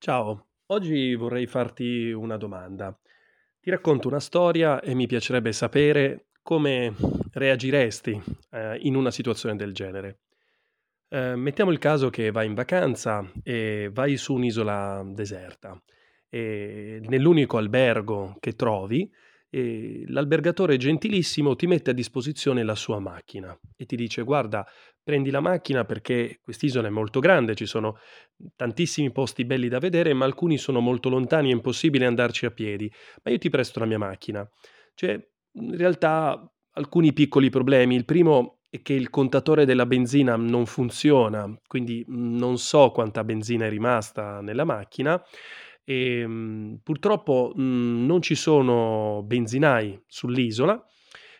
Ciao, 0.00 0.46
oggi 0.66 1.16
vorrei 1.16 1.48
farti 1.48 2.12
una 2.12 2.36
domanda. 2.36 2.96
Ti 3.60 3.68
racconto 3.68 4.06
una 4.06 4.20
storia 4.20 4.80
e 4.80 4.94
mi 4.94 5.08
piacerebbe 5.08 5.50
sapere 5.50 6.26
come 6.40 6.94
reagiresti, 7.32 8.22
eh, 8.52 8.78
in 8.82 8.94
una 8.94 9.10
situazione 9.10 9.56
del 9.56 9.74
genere. 9.74 10.20
Eh, 11.08 11.34
mettiamo 11.34 11.72
il 11.72 11.78
caso 11.78 12.10
che 12.10 12.30
vai 12.30 12.46
in 12.46 12.54
vacanza 12.54 13.28
e 13.42 13.90
vai 13.92 14.16
su 14.16 14.34
un'isola 14.34 15.02
deserta 15.04 15.76
e 16.28 17.00
nell'unico 17.02 17.56
albergo 17.56 18.36
che 18.38 18.52
trovi, 18.52 19.10
eh, 19.50 20.04
l'albergatore 20.06 20.76
gentilissimo 20.76 21.56
ti 21.56 21.66
mette 21.66 21.90
a 21.90 21.94
disposizione 21.94 22.62
la 22.62 22.76
sua 22.76 23.00
macchina 23.00 23.58
e 23.76 23.84
ti 23.84 23.96
dice: 23.96 24.22
Guarda, 24.22 24.64
prendi 25.08 25.30
la 25.30 25.40
macchina 25.40 25.86
perché 25.86 26.38
quest'isola 26.42 26.88
è 26.88 26.90
molto 26.90 27.18
grande, 27.18 27.54
ci 27.54 27.64
sono 27.64 27.96
tantissimi 28.56 29.10
posti 29.10 29.46
belli 29.46 29.68
da 29.68 29.78
vedere, 29.78 30.12
ma 30.12 30.26
alcuni 30.26 30.58
sono 30.58 30.80
molto 30.80 31.08
lontani, 31.08 31.48
è 31.48 31.54
impossibile 31.54 32.04
andarci 32.04 32.44
a 32.44 32.50
piedi. 32.50 32.92
Ma 33.22 33.30
io 33.30 33.38
ti 33.38 33.48
presto 33.48 33.78
la 33.78 33.86
mia 33.86 33.96
macchina. 33.96 34.46
C'è 34.94 35.18
in 35.52 35.76
realtà 35.78 36.46
alcuni 36.72 37.14
piccoli 37.14 37.48
problemi. 37.48 37.94
Il 37.94 38.04
primo 38.04 38.58
è 38.68 38.82
che 38.82 38.92
il 38.92 39.08
contatore 39.08 39.64
della 39.64 39.86
benzina 39.86 40.36
non 40.36 40.66
funziona, 40.66 41.58
quindi 41.66 42.04
non 42.08 42.58
so 42.58 42.90
quanta 42.90 43.24
benzina 43.24 43.64
è 43.64 43.70
rimasta 43.70 44.42
nella 44.42 44.64
macchina 44.64 45.18
e 45.84 46.26
mh, 46.26 46.80
purtroppo 46.82 47.54
mh, 47.54 48.04
non 48.04 48.20
ci 48.20 48.34
sono 48.34 49.22
benzinai 49.24 49.98
sull'isola. 50.06 50.84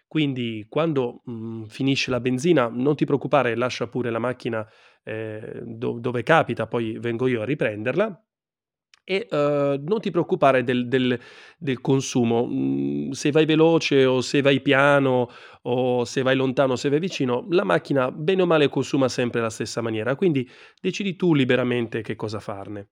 Quindi 0.08 0.66
quando 0.68 1.22
mh, 1.24 1.64
finisce 1.66 2.10
la 2.10 2.20
benzina, 2.20 2.68
non 2.68 2.96
ti 2.96 3.04
preoccupare, 3.04 3.54
lascia 3.56 3.86
pure 3.88 4.10
la 4.10 4.18
macchina 4.18 4.66
eh, 5.04 5.60
do- 5.64 5.98
dove 6.00 6.22
capita, 6.22 6.66
poi 6.66 6.98
vengo 6.98 7.26
io 7.28 7.42
a 7.42 7.44
riprenderla. 7.44 8.22
E 9.10 9.26
eh, 9.30 9.80
non 9.82 10.00
ti 10.00 10.10
preoccupare 10.10 10.62
del, 10.64 10.86
del- 10.88 11.18
del 11.58 11.80
consumo, 11.80 12.46
Mm, 12.46 13.10
se 13.12 13.30
vai 13.30 13.46
veloce 13.46 14.04
o 14.04 14.20
se 14.20 14.42
vai 14.42 14.60
piano 14.60 15.28
o 15.62 16.04
se 16.04 16.20
vai 16.22 16.36
lontano 16.36 16.74
o 16.74 16.76
se 16.76 16.90
vai 16.90 16.98
vicino, 17.00 17.46
la 17.50 17.64
macchina 17.64 18.10
bene 18.10 18.42
o 18.42 18.46
male 18.46 18.68
consuma 18.68 19.08
sempre 19.08 19.40
la 19.40 19.48
stessa 19.50 19.80
maniera, 19.80 20.14
quindi 20.14 20.46
decidi 20.80 21.16
tu 21.16 21.32
liberamente 21.34 22.02
che 22.02 22.16
cosa 22.16 22.38
farne. 22.40 22.88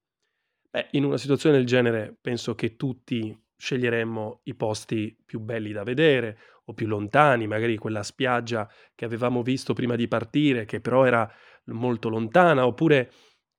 Beh, 0.71 0.89
in 0.93 1.05
una 1.05 1.17
situazione 1.19 1.57
del 1.57 1.67
genere 1.67 2.17
penso 2.21 2.55
che 2.55 2.77
tutti 2.77 3.37
sceglieremmo 3.57 4.41
i 4.45 4.55
posti 4.55 5.17
più 5.25 5.41
belli 5.41 5.73
da 5.73 5.83
vedere 5.83 6.39
o 6.69 6.75
più 6.75 6.87
lontani, 6.87 7.47
magari 7.47 7.77
quella 7.77 8.03
spiaggia 8.03 8.69
che 8.95 9.05
avevamo 9.05 9.43
visto 9.43 9.73
prima 9.73 9.97
di 9.97 10.09
partire, 10.09 10.65
che 10.65 10.81
però 10.81 11.05
era 11.05 11.31
molto 11.67 12.09
lontana, 12.09 12.67
oppure 12.67 13.11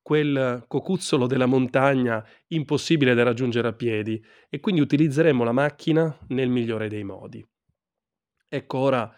quel 0.02 0.64
cocuzzolo 0.67 1.27
della 1.27 1.45
montagna 1.45 2.25
impossibile 2.47 3.14
da 3.14 3.23
raggiungere 3.23 3.67
a 3.67 3.73
piedi, 3.73 4.23
e 4.49 4.59
quindi 4.59 4.81
utilizzeremmo 4.81 5.44
la 5.44 5.52
macchina 5.52 6.17
nel 6.30 6.49
migliore 6.49 6.88
dei 6.88 7.03
modi. 7.03 7.45
Ecco, 8.49 8.77
ora 8.77 9.14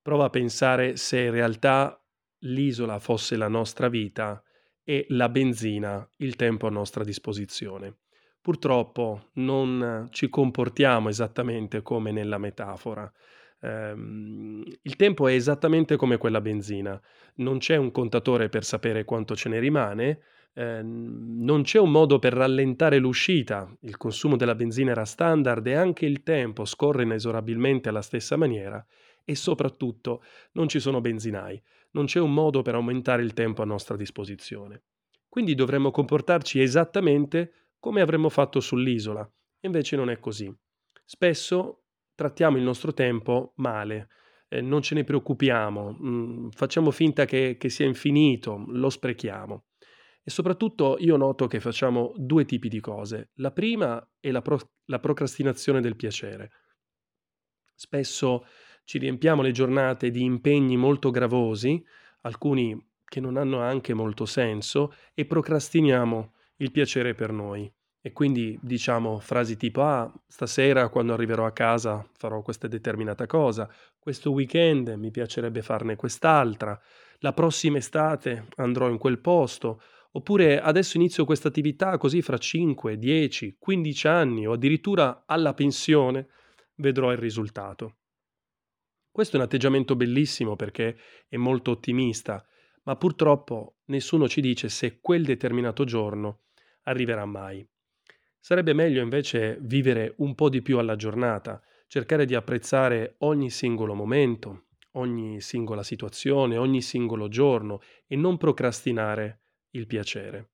prova 0.00 0.24
a 0.24 0.30
pensare 0.30 0.96
se 0.96 1.20
in 1.20 1.30
realtà 1.30 2.02
l'isola 2.44 2.98
fosse 2.98 3.36
la 3.36 3.48
nostra 3.48 3.88
vita 3.88 4.42
e 4.82 5.04
la 5.10 5.28
benzina 5.28 6.08
il 6.18 6.34
tempo 6.36 6.66
a 6.66 6.70
nostra 6.70 7.04
disposizione. 7.04 7.98
Purtroppo 8.42 9.28
non 9.34 10.08
ci 10.10 10.28
comportiamo 10.28 11.08
esattamente 11.08 11.80
come 11.80 12.10
nella 12.10 12.38
metafora. 12.38 13.10
Ehm, 13.60 14.64
il 14.82 14.96
tempo 14.96 15.28
è 15.28 15.32
esattamente 15.34 15.94
come 15.94 16.16
quella 16.16 16.40
benzina. 16.40 17.00
Non 17.36 17.58
c'è 17.58 17.76
un 17.76 17.92
contatore 17.92 18.48
per 18.48 18.64
sapere 18.64 19.04
quanto 19.04 19.36
ce 19.36 19.48
ne 19.48 19.60
rimane, 19.60 20.22
ehm, 20.54 21.36
non 21.44 21.62
c'è 21.62 21.78
un 21.78 21.92
modo 21.92 22.18
per 22.18 22.32
rallentare 22.32 22.98
l'uscita. 22.98 23.72
Il 23.82 23.96
consumo 23.96 24.34
della 24.34 24.56
benzina 24.56 24.90
era 24.90 25.04
standard 25.04 25.64
e 25.68 25.74
anche 25.74 26.04
il 26.04 26.24
tempo 26.24 26.64
scorre 26.64 27.04
inesorabilmente 27.04 27.90
alla 27.90 28.02
stessa 28.02 28.36
maniera 28.36 28.84
e 29.24 29.36
soprattutto 29.36 30.24
non 30.54 30.66
ci 30.68 30.80
sono 30.80 31.00
benzinai, 31.00 31.62
non 31.92 32.06
c'è 32.06 32.18
un 32.18 32.34
modo 32.34 32.62
per 32.62 32.74
aumentare 32.74 33.22
il 33.22 33.34
tempo 33.34 33.62
a 33.62 33.66
nostra 33.66 33.94
disposizione. 33.94 34.82
Quindi 35.28 35.54
dovremmo 35.54 35.90
comportarci 35.92 36.60
esattamente 36.60 37.52
come 37.82 38.00
avremmo 38.00 38.28
fatto 38.28 38.60
sull'isola, 38.60 39.28
invece 39.62 39.96
non 39.96 40.08
è 40.08 40.20
così. 40.20 40.48
Spesso 41.04 41.86
trattiamo 42.14 42.56
il 42.56 42.62
nostro 42.62 42.94
tempo 42.94 43.54
male, 43.56 44.08
eh, 44.48 44.60
non 44.60 44.82
ce 44.82 44.94
ne 44.94 45.02
preoccupiamo, 45.02 45.98
mm, 46.00 46.48
facciamo 46.50 46.92
finta 46.92 47.24
che, 47.24 47.56
che 47.58 47.68
sia 47.70 47.84
infinito, 47.84 48.62
lo 48.68 48.88
sprechiamo. 48.88 49.64
E 50.22 50.30
soprattutto 50.30 50.94
io 51.00 51.16
noto 51.16 51.48
che 51.48 51.58
facciamo 51.58 52.12
due 52.14 52.44
tipi 52.44 52.68
di 52.68 52.78
cose. 52.78 53.30
La 53.38 53.50
prima 53.50 54.00
è 54.20 54.30
la, 54.30 54.42
pro- 54.42 54.74
la 54.84 55.00
procrastinazione 55.00 55.80
del 55.80 55.96
piacere. 55.96 56.52
Spesso 57.74 58.46
ci 58.84 58.98
riempiamo 58.98 59.42
le 59.42 59.50
giornate 59.50 60.12
di 60.12 60.22
impegni 60.22 60.76
molto 60.76 61.10
gravosi, 61.10 61.84
alcuni 62.20 62.80
che 63.04 63.18
non 63.18 63.36
hanno 63.36 63.58
anche 63.58 63.92
molto 63.92 64.24
senso, 64.24 64.94
e 65.14 65.26
procrastiniamo 65.26 66.34
il 66.62 66.70
piacere 66.70 67.14
per 67.14 67.32
noi. 67.32 67.70
E 68.04 68.12
quindi 68.12 68.58
diciamo 68.60 69.20
frasi 69.20 69.56
tipo, 69.56 69.82
ah, 69.82 70.12
stasera 70.26 70.88
quando 70.88 71.12
arriverò 71.12 71.46
a 71.46 71.52
casa 71.52 72.04
farò 72.16 72.42
questa 72.42 72.66
determinata 72.66 73.26
cosa, 73.26 73.70
questo 73.96 74.32
weekend 74.32 74.88
mi 74.88 75.12
piacerebbe 75.12 75.62
farne 75.62 75.94
quest'altra, 75.94 76.80
la 77.18 77.32
prossima 77.32 77.78
estate 77.78 78.48
andrò 78.56 78.88
in 78.88 78.98
quel 78.98 79.20
posto, 79.20 79.82
oppure 80.12 80.60
adesso 80.60 80.96
inizio 80.96 81.24
questa 81.24 81.46
attività 81.46 81.96
così 81.96 82.22
fra 82.22 82.38
5, 82.38 82.98
10, 82.98 83.56
15 83.58 84.08
anni 84.08 84.46
o 84.48 84.52
addirittura 84.52 85.22
alla 85.26 85.54
pensione 85.54 86.26
vedrò 86.76 87.12
il 87.12 87.18
risultato. 87.18 87.98
Questo 89.12 89.36
è 89.36 89.38
un 89.38 89.44
atteggiamento 89.44 89.94
bellissimo 89.94 90.56
perché 90.56 90.96
è 91.28 91.36
molto 91.36 91.70
ottimista, 91.70 92.44
ma 92.84 92.96
purtroppo 92.96 93.76
nessuno 93.86 94.26
ci 94.26 94.40
dice 94.40 94.68
se 94.68 94.98
quel 95.00 95.24
determinato 95.24 95.84
giorno 95.84 96.40
arriverà 96.82 97.24
mai. 97.24 97.66
Sarebbe 98.38 98.72
meglio 98.72 99.02
invece 99.02 99.58
vivere 99.60 100.14
un 100.18 100.34
po' 100.34 100.48
di 100.48 100.62
più 100.62 100.78
alla 100.78 100.96
giornata, 100.96 101.62
cercare 101.86 102.24
di 102.24 102.34
apprezzare 102.34 103.14
ogni 103.18 103.50
singolo 103.50 103.94
momento, 103.94 104.66
ogni 104.92 105.40
singola 105.40 105.82
situazione, 105.82 106.56
ogni 106.56 106.82
singolo 106.82 107.28
giorno 107.28 107.80
e 108.06 108.16
non 108.16 108.36
procrastinare 108.36 109.42
il 109.70 109.86
piacere. 109.86 110.50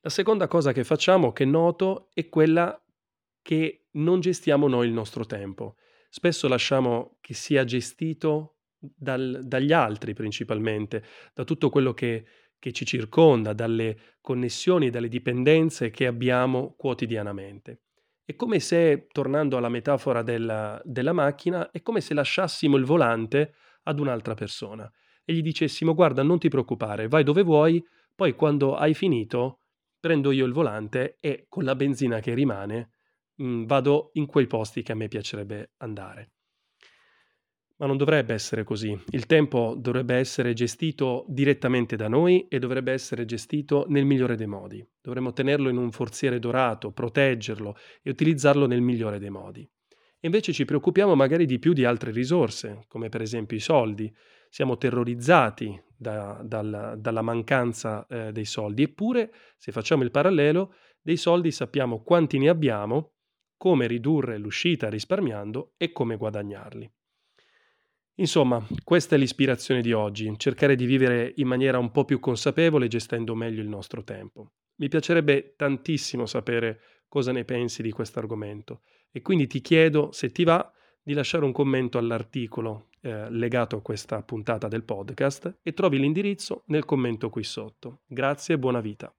La 0.00 0.10
seconda 0.10 0.46
cosa 0.46 0.72
che 0.72 0.84
facciamo, 0.84 1.32
che 1.32 1.44
noto, 1.44 2.10
è 2.12 2.28
quella 2.28 2.80
che 3.42 3.86
non 3.92 4.20
gestiamo 4.20 4.68
noi 4.68 4.86
il 4.86 4.92
nostro 4.92 5.24
tempo. 5.26 5.76
Spesso 6.08 6.48
lasciamo 6.48 7.18
che 7.20 7.34
sia 7.34 7.64
gestito 7.64 8.56
dal- 8.78 9.40
dagli 9.42 9.72
altri 9.72 10.14
principalmente, 10.14 11.04
da 11.34 11.44
tutto 11.44 11.70
quello 11.70 11.92
che, 11.92 12.24
che 12.58 12.72
ci 12.72 12.84
circonda, 12.84 13.52
dalle 13.52 14.16
connessioni, 14.20 14.90
dalle 14.90 15.08
dipendenze 15.08 15.90
che 15.90 16.06
abbiamo 16.06 16.74
quotidianamente. 16.76 17.82
È 18.24 18.34
come 18.34 18.58
se, 18.60 19.06
tornando 19.12 19.56
alla 19.56 19.68
metafora 19.68 20.22
della, 20.22 20.80
della 20.84 21.12
macchina, 21.12 21.70
è 21.70 21.80
come 21.82 22.00
se 22.00 22.12
lasciassimo 22.12 22.76
il 22.76 22.84
volante 22.84 23.54
ad 23.84 24.00
un'altra 24.00 24.34
persona 24.34 24.90
e 25.24 25.32
gli 25.32 25.42
dicessimo 25.42 25.94
guarda 25.94 26.22
non 26.22 26.38
ti 26.38 26.48
preoccupare, 26.48 27.08
vai 27.08 27.24
dove 27.24 27.42
vuoi, 27.42 27.84
poi 28.14 28.34
quando 28.34 28.74
hai 28.76 28.94
finito 28.94 29.60
prendo 29.98 30.30
io 30.30 30.46
il 30.46 30.52
volante 30.52 31.16
e 31.20 31.46
con 31.48 31.64
la 31.64 31.74
benzina 31.74 32.20
che 32.20 32.32
rimane 32.32 32.90
mh, 33.36 33.64
vado 33.64 34.10
in 34.14 34.26
quei 34.26 34.46
posti 34.46 34.82
che 34.82 34.92
a 34.92 34.94
me 34.94 35.08
piacerebbe 35.08 35.72
andare. 35.78 36.35
Ma 37.78 37.86
non 37.86 37.98
dovrebbe 37.98 38.32
essere 38.32 38.64
così. 38.64 38.98
Il 39.10 39.26
tempo 39.26 39.74
dovrebbe 39.76 40.14
essere 40.14 40.54
gestito 40.54 41.26
direttamente 41.28 41.94
da 41.96 42.08
noi 42.08 42.46
e 42.48 42.58
dovrebbe 42.58 42.92
essere 42.92 43.26
gestito 43.26 43.84
nel 43.88 44.06
migliore 44.06 44.34
dei 44.34 44.46
modi. 44.46 44.86
Dovremmo 44.98 45.34
tenerlo 45.34 45.68
in 45.68 45.76
un 45.76 45.90
forziere 45.92 46.38
dorato, 46.38 46.92
proteggerlo 46.92 47.76
e 48.02 48.08
utilizzarlo 48.08 48.66
nel 48.66 48.80
migliore 48.80 49.18
dei 49.18 49.28
modi. 49.28 49.68
Invece 50.20 50.54
ci 50.54 50.64
preoccupiamo 50.64 51.14
magari 51.14 51.44
di 51.44 51.58
più 51.58 51.74
di 51.74 51.84
altre 51.84 52.12
risorse, 52.12 52.84
come 52.88 53.10
per 53.10 53.20
esempio 53.20 53.58
i 53.58 53.60
soldi. 53.60 54.12
Siamo 54.48 54.78
terrorizzati 54.78 55.78
da- 55.94 56.40
dal- 56.42 56.94
dalla 56.98 57.22
mancanza 57.22 58.06
eh, 58.06 58.32
dei 58.32 58.46
soldi, 58.46 58.84
eppure, 58.84 59.32
se 59.58 59.70
facciamo 59.70 60.02
il 60.02 60.10
parallelo, 60.10 60.74
dei 61.02 61.18
soldi 61.18 61.50
sappiamo 61.50 62.02
quanti 62.02 62.38
ne 62.38 62.48
abbiamo, 62.48 63.12
come 63.58 63.86
ridurre 63.86 64.38
l'uscita 64.38 64.88
risparmiando 64.88 65.74
e 65.76 65.92
come 65.92 66.16
guadagnarli. 66.16 66.90
Insomma, 68.18 68.64
questa 68.82 69.14
è 69.14 69.18
l'ispirazione 69.18 69.82
di 69.82 69.92
oggi, 69.92 70.32
cercare 70.38 70.74
di 70.74 70.86
vivere 70.86 71.32
in 71.36 71.46
maniera 71.46 71.78
un 71.78 71.90
po' 71.90 72.04
più 72.04 72.18
consapevole 72.18 72.88
gestendo 72.88 73.34
meglio 73.34 73.60
il 73.60 73.68
nostro 73.68 74.02
tempo. 74.04 74.52
Mi 74.76 74.88
piacerebbe 74.88 75.54
tantissimo 75.56 76.24
sapere 76.24 76.80
cosa 77.08 77.32
ne 77.32 77.44
pensi 77.44 77.82
di 77.82 77.92
questo 77.92 78.18
argomento 78.18 78.80
e 79.10 79.20
quindi 79.20 79.46
ti 79.46 79.60
chiedo, 79.60 80.12
se 80.12 80.30
ti 80.30 80.44
va, 80.44 80.70
di 81.02 81.12
lasciare 81.12 81.44
un 81.44 81.52
commento 81.52 81.98
all'articolo 81.98 82.88
eh, 83.00 83.30
legato 83.30 83.76
a 83.76 83.82
questa 83.82 84.22
puntata 84.22 84.66
del 84.66 84.82
podcast 84.82 85.58
e 85.62 85.72
trovi 85.72 85.98
l'indirizzo 85.98 86.64
nel 86.66 86.84
commento 86.84 87.30
qui 87.30 87.44
sotto. 87.44 88.00
Grazie 88.06 88.56
e 88.56 88.58
buona 88.58 88.80
vita. 88.80 89.16